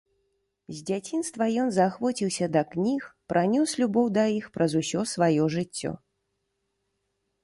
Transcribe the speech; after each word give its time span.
З 0.75 0.79
дзяцінства 0.89 1.47
ён 1.63 1.67
заахвоціўся 1.73 2.45
да 2.55 2.63
кніг, 2.71 3.01
пранёс 3.33 3.69
любоў 3.81 4.09
да 4.17 4.23
іх 4.39 4.45
праз 4.55 4.71
усё 4.81 5.05
сваё 5.13 5.43
жыццё. 5.57 5.91